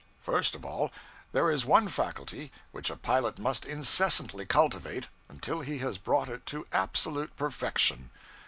First 0.23 0.55
of 0.55 0.65
all, 0.65 0.91
there 1.31 1.51
is 1.51 1.63
one 1.63 1.87
faculty 1.87 2.51
which 2.71 2.89
a 2.89 2.95
pilot 2.95 3.37
must 3.37 3.65
incessantly 3.65 4.47
cultivate 4.47 5.09
until 5.29 5.61
he 5.61 5.77
has 5.77 5.99
brought 5.99 6.27
it 6.27 6.43
to 6.47 6.65
absolute 6.71 7.35
perfection. 7.35 8.09